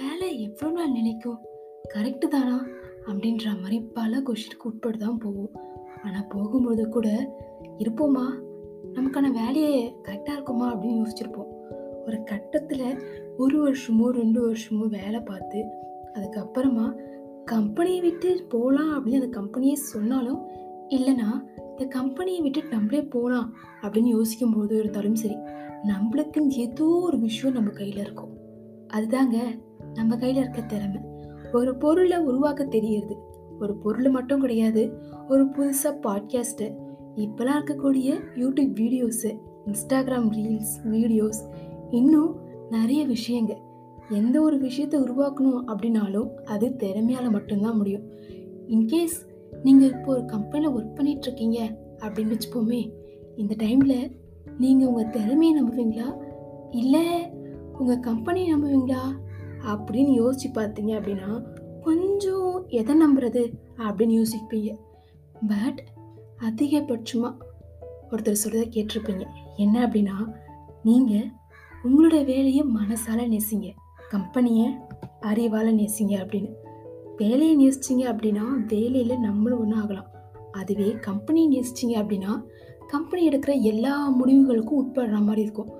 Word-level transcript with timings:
வேலை 0.00 0.42
எவ்வளோ 0.42 0.72
நாள் 0.72 0.90
நிலைக்கும்? 0.90 1.38
கரெக்டு 1.94 2.28
தானா? 2.28 2.66
அப்படின்ற 3.06 3.60
மாதிரி 3.60 3.80
பல 3.80 4.18
கொஷினுக்கு 4.18 4.62
உட்பட்டு 4.62 4.98
தான் 4.98 5.18
போவோம் 5.18 5.50
ஆனால் 6.04 6.26
போகும்போது 6.28 6.88
கூட 6.88 7.36
இருப்போமா 7.78 8.24
நமக்கான 8.94 9.30
வேலையை 9.30 9.94
கரெக்டாக 10.02 10.32
இருக்குமா? 10.32 10.74
அப்படின்னு 10.74 11.02
யோசிச்சிருப்போம். 11.02 11.50
ஒரு 12.06 12.22
கட்டத்தில் 12.24 13.02
ஒரு 13.36 13.56
வருஷமோ 13.64 14.06
ரெண்டு 14.06 14.52
வருஷமோ 14.52 14.88
வேலை 14.88 15.20
பார்த்து 15.20 15.64
அதுக்கப்புறமா 16.14 16.94
கம்பெனியை 17.44 18.00
விட்டு 18.00 18.46
போகலாம் 18.48 18.92
அப்படின்னு 18.92 19.22
அந்த 19.22 19.40
கம்பெனியே 19.40 19.72
சொன்னாலும் 19.72 20.48
இல்லைனா 20.88 21.30
இந்த 21.70 21.84
கம்பெனியை 21.88 22.40
விட்டு 22.40 22.62
நம்மளே 22.70 23.02
போகலாம் 23.02 23.54
அப்படின்னு 23.82 24.12
யோசிக்கும் 24.16 24.52
போது 24.52 24.78
இருந்தாலும் 24.78 25.14
சரி. 25.14 25.36
நம்மளுக்குன்னு 25.82 26.48
ஏதோ 26.48 26.84
ஒரு 26.84 27.18
விஷயம் 27.18 27.54
நம்ம 27.54 27.70
கையில் 27.70 27.96
இருக்கும். 27.96 28.36
அதுதாங்க 28.92 29.36
நம்ம 29.94 30.16
கையில் 30.16 30.42
இருக்க 30.42 30.60
திறமை. 30.60 31.00
ஒரு 31.52 31.76
பொருளை 31.76 32.18
உருவாக்க 32.18 32.64
தெரியுது 32.64 33.16
ஒரு 33.60 33.76
பொருள் 33.76 34.10
மட்டும் 34.10 34.40
கிடையாது 34.40 34.98
ஒரு 35.28 35.44
புதுசாக 35.44 35.96
பாட்காஸ்ட்டு 36.02 36.74
இப்போலாம் 37.16 37.58
இருக்கக்கூடிய 37.60 38.20
YouTube 38.34 38.74
videos 38.80 39.38
Instagram 39.66 40.30
reels 40.30 40.74
videos 40.84 41.40
இன்னும் 41.90 42.36
நிறைய 42.70 43.06
விஷயங்க. 43.06 43.56
எந்த 44.08 44.40
ஒரு 44.40 44.58
விஷயத்தை 44.58 45.00
உருவாக்கணும் 45.00 45.62
அப்படின்னாலும் 45.66 46.34
அது 46.34 46.68
திறமையால் 46.78 47.30
மட்டும்தான் 47.30 47.76
முடியும். 47.76 48.02
இன்கேஸ் 48.68 49.28
நீங்கள் 49.62 49.88
இப்போ 49.88 50.12
ஒரு 50.12 50.24
கம்பெனியில் 50.24 50.74
ஒர்க் 50.76 50.98
பண்ணிகிட்ருக்கீங்க 50.98 51.76
அப்படின்னு 51.98 52.32
வச்சுப்போமே 52.32 52.92
இந்த 53.36 53.54
டைமில் 53.58 54.16
நீங்கள் 54.58 54.88
உங்கள் 54.88 55.08
திறமையை 55.08 55.62
நம்புவீங்களா? 55.62 56.16
இல்லை 56.70 57.30
உங்கள் 57.78 58.00
கம்பெனியை 58.00 58.54
நம்புவீங்களா? 58.54 59.02
அப்படின்னு 59.66 60.12
யோசிச்சு 60.22 60.48
பார்த்தீங்க 60.54 60.92
அப்படின்னா 61.00 61.42
கொஞ்சம் 61.82 62.64
எதை 62.68 62.96
நம்புறது 62.96 63.52
அப்படின்னு 63.78 64.22
யோசிப்பீங்க. 64.22 64.76
பட் 65.48 65.84
அதிகபட்சமாக 66.40 67.34
ஒருத்தர் 68.10 68.36
சொல்கிறத 68.44 68.64
கேட்டிருப்பீங்க. 68.70 69.26
என்ன 69.56 69.86
அப்படின்னா 69.86 70.32
நீங்கள் 70.82 71.30
உங்களோட 71.84 72.24
வேலையை 72.24 72.62
மனசால் 72.62 73.36
நேசிங்க. 73.36 73.70
கம்பெனியை 74.10 74.74
அறிவால் 75.20 75.76
நேசிங்க 75.76 76.16
அப்படின்னு. 76.22 76.50
வேலையை 77.16 77.56
நேசிச்சிங்க 77.58 78.00
அப்படின்னா 78.00 78.66
வேலையில் 78.68 79.18
நம்மளும் 79.18 79.60
ஒன்றும் 79.60 79.80
ஆகலாம். 79.80 80.06
அதுவே 80.52 80.90
கம்பெனியை 80.90 81.48
நேசிச்சிங்க 81.48 81.88
அப்படின்னா 81.88 82.42
கம்பெனி 82.88 83.28
எடுக்கிற 83.28 83.60
எல்லா 83.60 84.10
முடிவுகளுக்கும் 84.10 84.80
உட்படுற 84.82 85.10
மாதிரி 85.10 85.40
இருக்கும். 85.40 85.70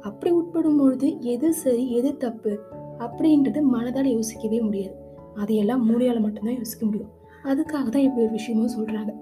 அப்படி 0.00 0.34
உட்படும் 0.34 0.76
பொழுது 0.76 1.20
எது 1.20 1.54
சரி 1.54 1.90
எது 1.90 2.16
தப்பு? 2.16 2.58
அப்படின்றது 2.98 3.60
மனதால் 3.72 4.04
யோசிக்கவே 4.04 4.60
முடியாது. 4.60 4.94
அதையெல்லாம் 5.34 5.86
மூளையால் 5.90 6.20
மட்டும்தான் 6.20 6.56
யோசிக்க 6.56 6.86
முடியும். 6.86 7.12
அதுக்காக 7.44 7.88
தான் 7.88 8.04
இப்படி 8.06 8.22
ஒரு 8.22 8.30
விஷயமும் 8.30 8.74
சொல்கிறாங்க 8.76 9.14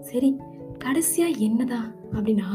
சரி 0.00 0.36
கடைசியாக 0.78 1.32
என்னதான் 1.38 1.94
அப்படின்னா 2.12 2.48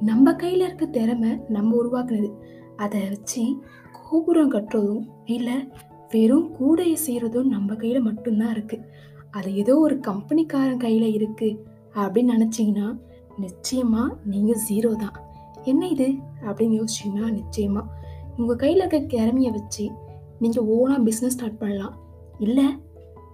நம்ம 0.00 0.34
கையில் 0.34 0.60
இருக்க 0.60 0.86
திறமை 0.86 1.40
நம்ம 1.48 1.76
உருவாக்குனது. 1.82 2.32
அதை 2.76 3.08
வச்சு 3.08 3.62
கோபுரம் 3.92 4.52
கட்டுறதும் 4.52 5.08
இல்லை 5.24 5.68
வெறும் 6.10 6.56
கூடையை 6.60 6.96
செய்கிறதும் 7.06 7.42
நம்ம 7.42 7.74
கையில் 7.74 8.00
மட்டும்தான் 8.00 8.54
இருக்குது 8.54 8.86
அது 9.30 9.54
ஏதோ 9.54 9.78
ஒரு 9.78 10.00
கம்பெனிக்காரன் 10.00 10.76
கையில் 10.76 11.08
இருக்குது 11.16 11.58
அப்படின்னு 11.94 12.34
நினச்சிங்கன்னா 12.36 12.98
நிச்சயமாக 13.38 14.16
நீங்கள் 14.24 14.62
ஜீரோ 14.70 14.96
தான். 14.96 15.16
என்ன 15.64 15.86
இது? 15.86 16.14
அப்படின்னு 16.42 16.84
யோசிச்சிங்கன்னா 16.84 17.30
நிச்சயமாக 17.30 17.99
உங்கள் 18.40 18.56
கையில் 18.56 18.78
இருக்க 18.78 18.98
திறமையை 18.98 19.50
வச்சு 19.52 19.90
நீங்கள் 20.38 20.64
ஓனாக 20.64 21.04
பிஸ்னஸ் 21.06 21.34
ஸ்டார்ட் 21.36 21.58
பண்ணலாம். 21.58 21.94
இல்லை 22.38 22.64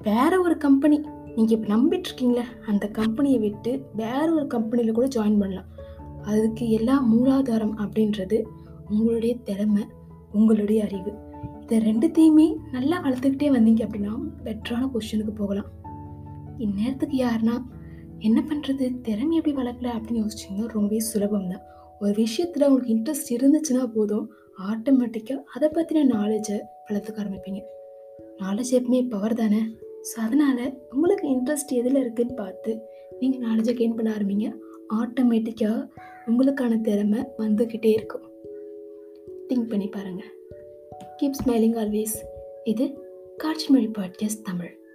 வேற 0.02 0.40
ஒரு 0.40 0.56
கம்பெனி 0.56 0.96
நீங்கள் 1.36 1.56
இப்போ 1.56 1.68
நம்பிட்டுருக்கீங்களே 1.74 2.44
அந்த 2.66 2.84
கம்பெனியை 2.88 3.38
விட்டு 3.38 3.72
வேற 3.96 4.32
ஒரு 4.32 4.46
கம்பெனியில் 4.46 4.94
கூட 4.94 5.06
ஜாயின் 5.06 5.38
பண்ணலாம். 5.38 5.68
அதுக்கு 6.22 6.70
எல்லா 6.70 7.04
மூலாதாரம் 7.12 7.74
அப்படின்றது 7.84 8.38
உங்களுடைய 8.90 9.34
திறமை 9.44 9.84
உங்களுடைய 10.32 10.84
அறிவு. 10.84 11.12
இதை 11.60 11.78
ரெண்டுத்தையுமே 11.88 12.46
நல்லா 12.72 12.96
வளர்த்துக்கிட்டே 13.04 13.48
வந்தீங்க 13.56 13.82
அப்படின்னா 13.86 14.12
பெட்டரான 14.44 14.88
பொசிஷனுக்கு 14.94 15.34
போகலாம். 15.34 15.70
இந்நேரத்துக்கு 16.58 17.16
யாருன்னா 17.24 17.56
என்ன 18.18 18.42
பண்ணுறது 18.48 19.00
திறமை 19.00 19.36
எப்படி 19.36 19.56
வளர்க்கல? 19.56 19.92
அப்படின்னு 19.96 20.24
யோசிச்சிங்கன்னா 20.24 20.66
ரொம்பவே 20.66 20.98
சுலபம் 20.98 21.48
தான் 21.48 21.64
ஒரு 22.00 22.14
விஷயத்தில் 22.14 22.66
உங்களுக்கு 22.68 22.96
இன்ட்ரெஸ்ட் 22.96 23.32
இருந்துச்சுன்னா 23.36 23.86
போதும். 23.86 24.26
ஆட்டோமேட்டிக்காக 24.62 25.42
அதை 25.54 25.68
பற்றின 25.68 26.04
நாலேஜை 26.12 26.60
வளர்த்துக்க 26.90 27.22
ஆரம்பிப்பீங்க. 27.22 27.60
நாலேஜ் 28.38 28.70
எப்பவுமே 28.70 29.10
பவர் 29.10 29.34
தானே? 29.34 29.60
ஸோ 30.02 30.20
அதனால் 30.20 30.78
உங்களுக்கு 30.90 31.28
இன்ட்ரெஸ்ட் 31.28 31.74
எதில் 31.74 31.94
இருக்குதுன்னு 31.94 32.34
பார்த்து 32.34 32.80
நீங்கள் 33.20 33.50
நாலேஜை 33.50 33.78
கெயின் 33.78 33.94
பண்ண 33.94 34.10
ஆரம்பிங்க. 34.10 34.52
ஆட்டோமேட்டிக்காக 34.94 35.88
உங்களுக்கான 36.26 36.80
திறமை 36.80 37.18
வந்துக்கிட்டே 37.38 37.86
இருக்கும். 37.86 38.30
திங்க் 39.48 39.68
பண்ணி 39.68 39.86
பாருங்கள் 39.86 40.32
கீப் 41.22 41.38
ஸ்மைலிங் 41.44 41.78
ஆல்வேஸ் 41.82 42.16
இது 42.64 42.98
காட்சி 43.36 43.68
மொழி 43.68 43.88
பாட்காஸ்ட் 43.98 44.42
தமிழ். 44.42 44.85